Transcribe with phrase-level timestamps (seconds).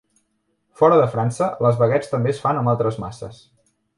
[0.79, 3.45] Fora de França, les baguets també es fan amb altres masses.